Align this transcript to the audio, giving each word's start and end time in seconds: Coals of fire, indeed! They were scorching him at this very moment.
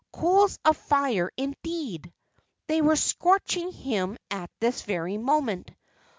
Coals 0.11 0.57
of 0.65 0.75
fire, 0.77 1.29
indeed! 1.37 2.11
They 2.65 2.81
were 2.81 2.95
scorching 2.95 3.71
him 3.71 4.17
at 4.31 4.49
this 4.59 4.81
very 4.81 5.19
moment. 5.19 5.69